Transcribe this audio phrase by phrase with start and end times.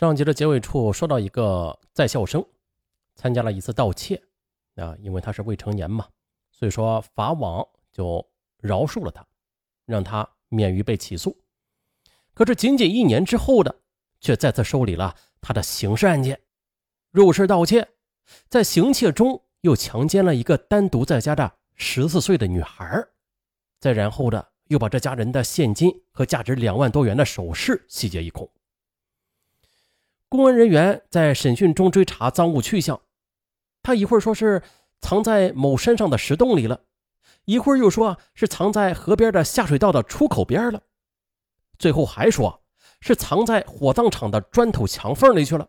[0.00, 2.42] 上集的结尾处说到一个在校生
[3.16, 4.18] 参加了一次盗窃，
[4.76, 6.08] 啊，因为他是未成年嘛，
[6.50, 7.62] 所以说法网
[7.92, 8.26] 就
[8.62, 9.22] 饶恕了他，
[9.84, 11.36] 让他免于被起诉。
[12.32, 13.76] 可是仅仅一年之后的，
[14.22, 16.40] 却再次受理了他的刑事案件，
[17.10, 17.86] 入室盗窃，
[18.48, 23.06] 在行窃中又强奸了一个单独在家的十四岁的女孩，
[23.78, 28.50] 再然后的又把这家人的现金和价值两万多元的首饰洗劫一空。
[30.30, 33.02] 公安人员在审讯中追查赃物去向，
[33.82, 34.62] 他一会儿说是
[35.00, 36.84] 藏在某山上的石洞里了，
[37.46, 40.82] 一会儿又说是藏在河边的下水道的出口边了，
[41.80, 42.62] 最后还说
[43.00, 45.68] 是藏在火葬场的砖头墙缝里去了，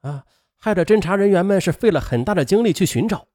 [0.00, 0.26] 啊，
[0.56, 3.28] 害得侦查人员们是费了很大的精力去寻找，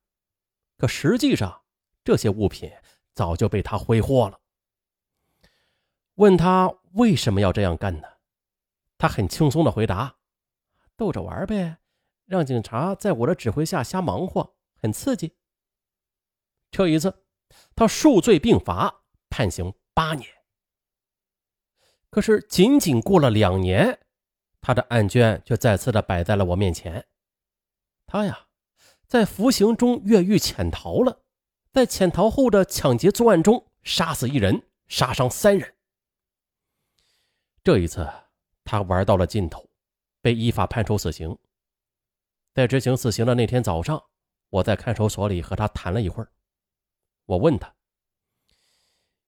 [0.78, 1.62] 可实际上
[2.04, 2.70] 这些物品
[3.14, 4.38] 早就被他挥霍了。
[6.16, 8.08] 问他为什么要这样干呢？
[8.98, 10.17] 他很轻松的回答。
[10.98, 11.78] 逗着玩呗，
[12.26, 15.38] 让警察在我的指挥下瞎忙活，很刺激。
[16.72, 17.24] 这一次，
[17.76, 20.28] 他数罪并罚，判刑八年。
[22.10, 24.00] 可是，仅仅过了两年，
[24.60, 27.06] 他的案卷却再次的摆在了我面前。
[28.08, 28.48] 他呀，
[29.06, 31.24] 在服刑中越狱潜逃了，
[31.72, 35.76] 在潜逃后的抢劫作案中杀死一人，杀伤三人。
[37.64, 38.10] 这一次，
[38.64, 39.67] 他玩到了尽头。
[40.22, 41.38] 被依法判处死刑。
[42.54, 44.04] 在执行死刑的那天早上，
[44.50, 46.32] 我在看守所里和他谈了一会儿。
[47.26, 47.76] 我问他：“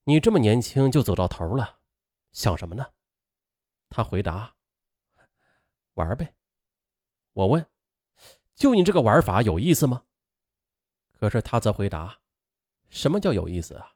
[0.06, 1.80] 你这么年轻就走到头了，
[2.32, 2.86] 想什么呢？”
[3.90, 4.56] 他回答
[5.94, 6.34] ：“玩呗。”
[7.34, 7.66] 我问
[8.56, 10.06] ：“就你这个玩法有意思吗？”
[11.14, 12.20] 可是他则回答
[12.90, 13.94] ：“什么叫有意思啊？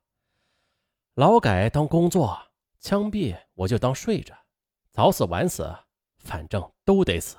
[1.16, 4.36] 劳改当工作，枪毙我就当睡着，
[4.92, 5.76] 早死晚死。”
[6.24, 7.38] 反正都得死。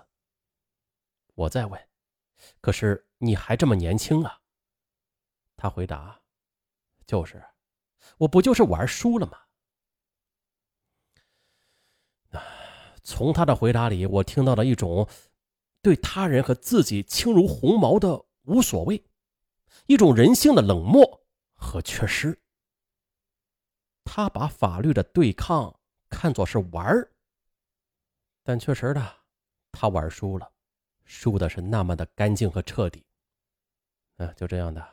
[1.35, 1.89] 我再问，
[2.61, 4.41] 可是你还这么年轻啊？
[5.57, 6.21] 他回答
[7.07, 7.43] ：“就是，
[8.19, 9.41] 我不就是玩输了吗？”
[13.03, 15.09] 从他的回答里，我听到了一种
[15.83, 19.05] 对他人和自己轻如鸿毛的无所谓，
[19.87, 22.41] 一种人性的冷漠和缺失。
[24.05, 27.14] 他把法律的对抗看作是玩儿。
[28.47, 29.17] 但确实的，
[29.73, 30.49] 他玩输了，
[31.05, 33.03] 输的是那么的干净和彻底。
[34.19, 34.87] 啊，就这样的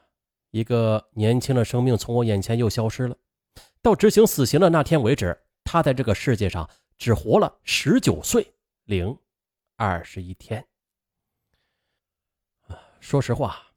[0.52, 3.16] 一个年轻的生命从我眼前又消失了。
[3.82, 6.68] 到执行死刑的那天为止，他在这个世界上
[6.98, 8.54] 只活了十九岁
[8.86, 9.16] 零
[9.76, 10.66] 二十一天。
[12.68, 13.74] 啊，说实话，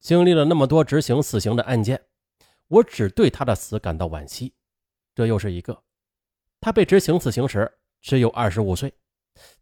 [0.00, 2.02] 经历了那么多执行死刑的案件，
[2.68, 4.54] 我只对他的死感到惋惜。
[5.14, 5.84] 这又是一个，
[6.60, 8.94] 他被执行死刑时只有二十五岁。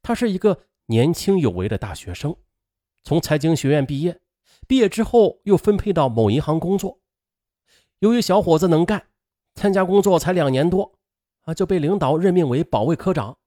[0.02, 2.36] 他是一个年轻有为的大学生，
[3.02, 4.20] 从财经学院毕业，
[4.66, 7.00] 毕业之后又分配到某银行工作。
[8.00, 9.08] 由于小伙子能干，
[9.54, 10.98] 参加工作才两年多，
[11.42, 13.38] 啊就被领导任命为保卫科长。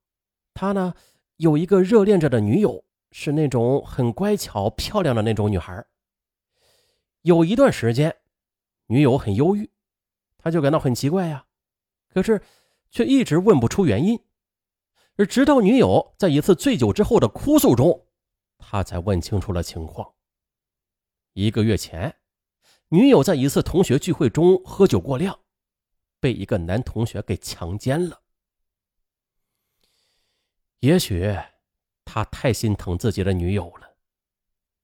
[0.54, 0.94] 他呢
[1.38, 5.86] 有一个热恋着的女友，是那种很乖巧漂亮的那种女孩。
[7.22, 8.16] 有一段时间，
[8.88, 9.70] 女友很忧郁，
[10.38, 11.46] 他就感到很奇怪呀，
[12.14, 12.42] 可是
[12.90, 14.20] 却一直问不出原因。
[15.20, 18.08] 而直到女友在一次醉酒之后的哭诉中，
[18.58, 20.14] 他才问清楚了情况。
[21.34, 22.16] 一个月前，
[22.88, 25.38] 女友在一次同学聚会中喝酒过量，
[26.22, 28.22] 被一个男同学给强奸了。
[30.80, 31.38] 也许
[32.06, 33.98] 他太心疼自己的女友了，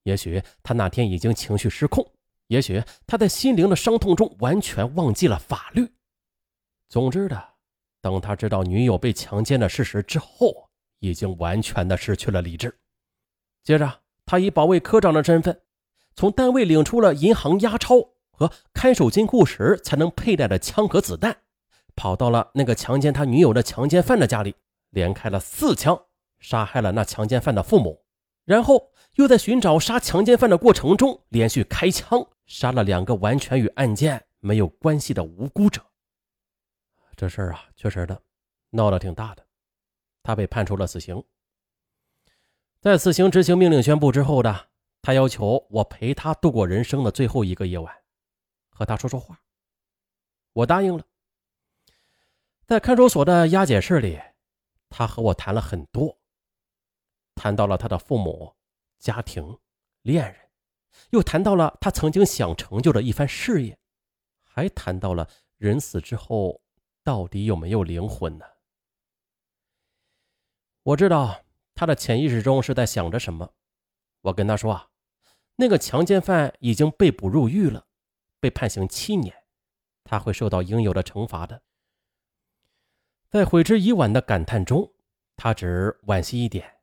[0.03, 2.05] 也许他那天已经情绪失控，
[2.47, 5.93] 也许他在心灵的伤痛中完全忘记了法律。
[6.89, 7.54] 总之的。
[8.05, 12.71] 等他知道女友被强奸的事实之后，已经完全的失去了理智。
[13.63, 13.91] 接着，
[14.27, 15.59] 他以保卫科长的身份，
[16.15, 17.95] 从单位领出了银行押钞
[18.29, 21.35] 和看守金库时才能佩戴的枪和子弹，
[21.95, 24.53] 跑到了那个强奸他女友的强奸犯的家里，
[24.91, 25.99] 连开了四枪，
[26.37, 27.99] 杀害了那强奸犯的父母。
[28.43, 35.81] 然后又在寻找杀强奸犯的过程中，连续开枪杀了两个完全与案件没有关系的无辜者。
[37.15, 38.21] 这事儿啊，确实的，
[38.71, 39.47] 闹得挺大的。
[40.21, 41.23] 他被判处了死刑。
[42.81, 44.69] 在死刑执行命令宣布之后的，
[45.01, 48.03] 他要求我陪他度过人生的最后一个夜晚，
[48.69, 49.39] 和他说说话。
[50.53, 51.05] 我答应了。
[52.65, 54.19] 在看守所的押解室里，
[54.89, 56.19] 他和我谈了很多，
[57.35, 58.55] 谈到了他的父母、
[58.99, 59.57] 家庭、
[60.01, 60.49] 恋人，
[61.11, 63.77] 又谈到了他曾经想成就的一番事业，
[64.43, 66.61] 还谈到了人死之后。
[67.05, 68.45] 到底有没有灵魂呢？
[70.81, 73.53] 我知道他的潜意识中是在想着什么。
[74.21, 74.89] 我跟他说啊，
[75.55, 77.85] 那个强奸犯已经被捕入狱了，
[78.39, 79.35] 被判刑七年，
[80.03, 81.61] 他会受到应有的惩罚的。
[83.29, 84.91] 在悔之已晚的感叹中，
[85.37, 86.79] 他只惋惜一点，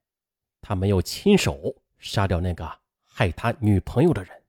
[0.61, 4.41] 他没有亲手杀掉那个害他女朋友的人。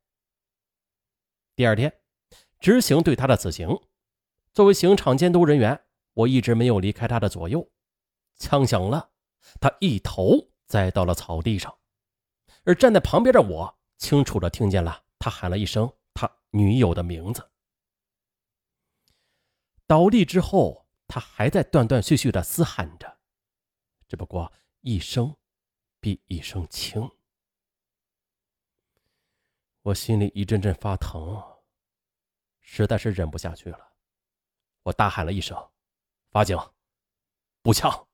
[1.55, 1.91] 第二天，
[2.59, 3.67] 执行对他的死刑。
[4.53, 5.83] 作为刑场监督人员，
[6.13, 7.67] 我一直没有离开他的左右。
[8.35, 9.11] 枪响了，
[9.59, 11.75] 他一头栽到了草地上。
[12.63, 17.49] 而站在旁边的我，清楚的听见了他喊了一声他女友的名字。
[19.87, 23.17] 倒地之后，他还在断断续续的嘶喊着，
[24.07, 24.51] 只不过
[24.81, 25.35] 一声
[25.99, 27.09] 比一声轻。
[29.81, 31.43] 我心里一阵阵发疼，
[32.61, 33.92] 实在是忍不下去了，
[34.83, 35.57] 我大喊了一声
[36.31, 36.57] ：“法警，
[37.61, 38.07] 步枪！”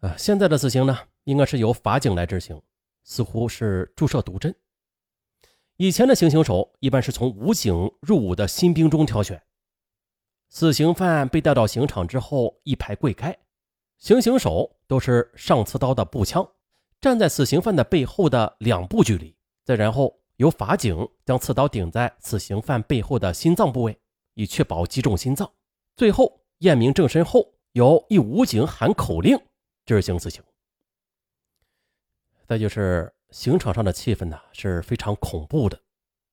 [0.00, 0.98] 啊，现在的死刑呢？
[1.24, 2.60] 应该是由法警来执行，
[3.04, 4.52] 似乎是注射毒针。
[5.76, 9.40] 以前的行刑手一般是从武警入伍的新兵中挑选。
[10.48, 13.38] 死刑犯被带到刑场之后，一排跪开，
[13.98, 16.46] 行刑手都是上刺刀的步枪，
[17.00, 23.98] 站在死刑犯的背后的两步距离，再然后由法警将刺刀顶在死刑犯背后的心脏部位，
[24.34, 25.52] 以确保击中心脏。
[25.96, 29.38] 最后验明正身后，由一武警喊口令
[29.84, 30.42] 执行死刑。
[32.46, 35.80] 再就是刑场上的气氛呢是非常恐怖的，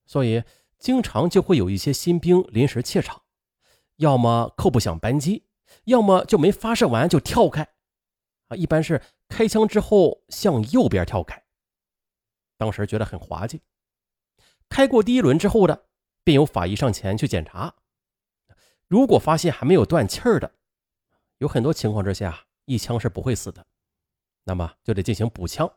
[0.06, 0.44] 所以
[0.78, 3.22] 经常就会有一些新兵临时怯场，
[3.98, 5.46] 要么扣不响扳机，
[5.86, 7.68] 要么就没发射完就跳开，
[8.48, 11.42] 啊，一般是开枪之后向右边跳开。
[12.58, 13.62] 当时觉得很滑稽。
[14.68, 15.86] 开过第一轮之后的，
[16.24, 17.74] 便有法医上前去检查，
[18.90, 20.52] 如果发现还没有断气儿的，
[21.38, 23.64] 有很多情况之下一枪是不会死的，
[24.44, 25.72] 那么就得进行补枪。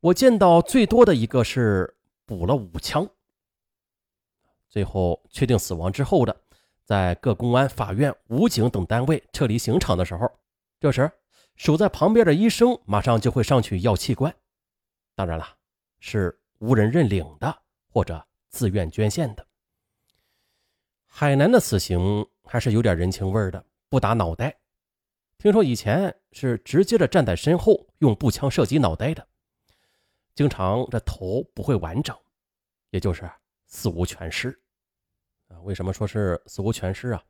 [0.00, 1.96] 我见到最多的一个是
[2.26, 3.08] 补了五枪，
[4.68, 6.36] 最后确定死亡之后的，
[6.84, 10.28] 在各公安、法院、武警等单位撤离刑场的时候，
[10.80, 11.08] 这时
[11.54, 14.34] 守在旁边的医生马上就会上去要器官，
[15.14, 15.46] 当然了，
[16.00, 19.47] 是无人认领的或者自愿捐献的。
[21.10, 24.56] 海南的死刑还是有点人情味的，不打脑袋，
[25.36, 29.26] 听说以前是直接的站在身后用步枪射击脑袋的。
[30.34, 32.16] 经常这头不会完整，
[32.90, 33.28] 也就是
[33.66, 34.56] 死无全尸
[35.48, 35.58] 啊。
[35.62, 37.20] 为什么说是死无全尸啊？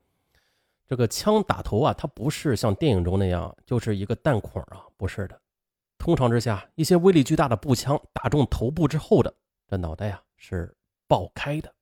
[0.86, 5.40] 这个枪打头啊，它不是像电影中那样就是一个弹孔啊，不是的。
[5.96, 9.34] 通常之下，一些威力巨大的步枪打中头部之后的
[9.66, 10.76] 这脑袋啊是
[11.06, 11.74] 爆开的，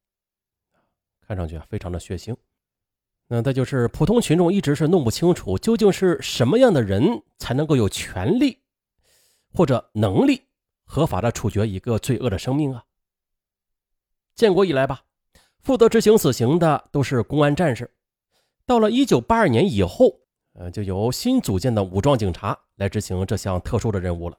[1.26, 2.36] 看上去啊非常的血腥。
[3.28, 8.58] 那再就是普通群众一直是弄不清楚究竟是什么样的人才能够有权利
[9.52, 10.42] 或者能力。
[10.88, 12.84] 合法的处决一个罪恶的生命啊！
[14.36, 15.02] 建国以来吧，
[15.58, 17.92] 负责执行死刑的都是公安战士。
[18.64, 20.20] 到了一九八二年以后，
[20.52, 24.38] 呃，就由新组建的武装警察来执行这项特殊的任务了。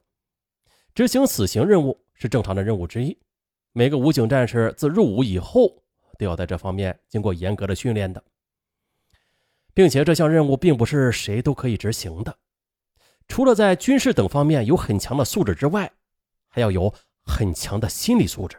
[0.94, 3.14] 执行死刑任务是正常的任务之一，
[3.72, 5.82] 每个武警战士自入伍以后
[6.18, 8.22] 都要在这方面经过严格的训练的，
[9.72, 12.38] 并且这项任务并不是谁都可以执行的，
[13.26, 15.90] 除了在军事等方面有很强的素质之外。
[16.50, 16.92] 还要有
[17.24, 18.56] 很强的心理素质。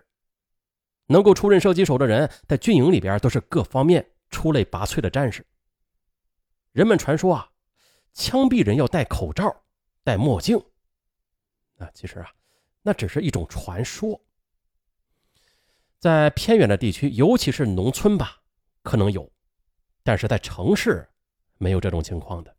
[1.07, 5.43] 能够出任射击手的人，在军营里边都是各方面出类拔萃的战士。
[6.71, 7.49] 人们传说啊，
[8.13, 9.63] 枪毙人要戴口罩、
[10.03, 10.55] 戴墨镜。
[11.79, 12.29] 啊，其实啊，
[12.83, 14.21] 那只是一种传说。
[15.99, 18.37] 在偏远的地区，尤其是农村吧，
[18.83, 19.29] 可能有，
[20.03, 21.07] 但是在城市
[21.57, 22.55] 没有这种情况的。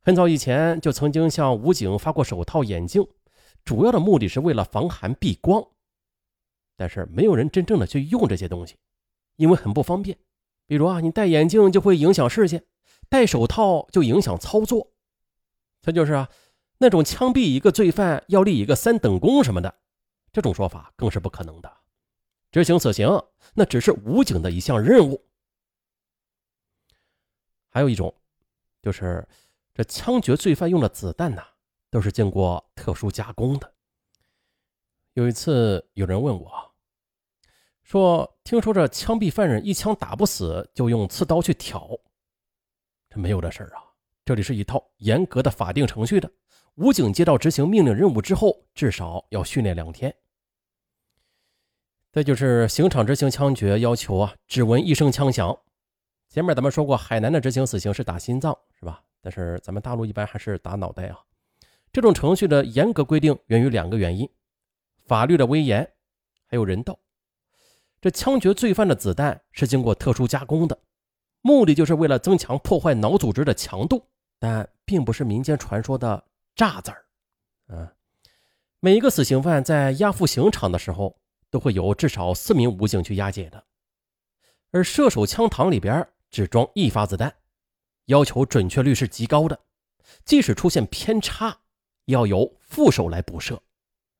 [0.00, 3.06] 很早以前就曾经向武警发过手套、眼镜。
[3.64, 5.66] 主要的目的是为了防寒避光，
[6.76, 8.76] 但是没有人真正的去用这些东西，
[9.36, 10.18] 因为很不方便。
[10.66, 12.66] 比如啊，你戴眼镜就会影响视线，
[13.08, 14.92] 戴手套就影响操作。
[15.80, 16.28] 再就是啊，
[16.76, 19.74] 那种枪毙一个罪犯要立一个三等功什么的，
[20.30, 21.72] 这种说法更是不可能的。
[22.54, 23.08] 执行死刑
[23.52, 25.20] 那只是武警的一项任务。
[27.68, 28.14] 还有一种，
[28.80, 29.26] 就是
[29.74, 31.44] 这枪决罪犯用的子弹呐。
[31.90, 33.74] 都是经过特殊加工的。
[35.14, 36.74] 有一次，有人问我，
[37.82, 41.88] 说：“听说这枪毙犯人一枪打不死，就用刺刀去挑，
[43.10, 43.82] 这没有这事儿啊！
[44.24, 46.30] 这里是一套严格的法定程序的。
[46.76, 50.14] 武警接到执行命令任务之后，至少要训练两天。
[52.14, 55.58] 再就是刑场执行枪决要求啊，只闻一声枪响。
[56.28, 59.02] 前面咱们说过，海南的执行死刑是打心脏，是吧？
[59.20, 61.18] 但是咱们大陆一般还是打脑袋啊。
[61.92, 64.30] 这种程序的严格规定源于两个原因：
[65.08, 65.84] 法律的威严，
[66.46, 66.96] 还有人道。
[68.00, 70.78] 这枪决罪犯的子弹是经过特殊加工的，
[71.40, 74.06] 目的就是为了增强破坏脑组织的强度，
[74.38, 76.22] 但并不是民间传说的
[76.54, 77.04] 炸子儿。
[77.70, 77.88] 嗯，
[78.78, 81.18] 每一个死刑犯在押赴刑场的时候，
[81.54, 83.64] 都会有至少四名武警去押解的，
[84.72, 87.32] 而射手枪膛里边只装一发子弹，
[88.06, 89.56] 要求准确率是极高的，
[90.24, 91.56] 即使出现偏差，
[92.06, 93.62] 要由副手来补射。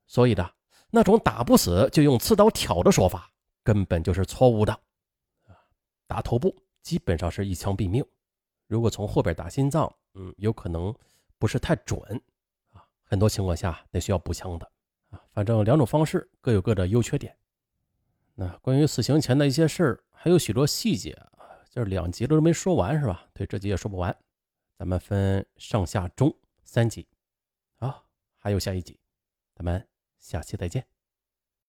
[0.07, 0.49] 所以的
[0.91, 3.29] 那种打不死就用刺刀挑的说法。
[3.65, 4.81] 根本就是错误的，
[6.07, 8.05] 打头部基本上是一枪毙命，
[8.69, 10.95] 如果从后边打心脏，嗯，有可能
[11.37, 12.01] 不是太准
[12.71, 14.71] 啊，很多情况下得需要补枪的。
[15.35, 17.37] 反正两种方式各有各的优缺点。
[18.37, 23.27] 那关于死刑前的一些事儿，还有许多细节啊，就是两集都没说完是吧？
[23.35, 24.17] 对，这集也说不完，
[24.79, 27.07] 咱们分上下中三集
[27.79, 28.01] 啊，
[28.39, 28.99] 还有下一集，
[29.57, 29.85] 咱们
[30.19, 30.94] 下期再见。